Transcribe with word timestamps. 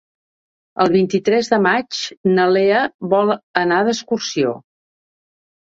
El 0.85 0.87
vint-i-tres 0.95 1.49
de 1.51 1.59
maig 1.65 1.99
na 2.33 2.47
Lea 2.55 2.81
vol 3.15 3.37
anar 3.65 3.81
d'excursió. 3.91 4.59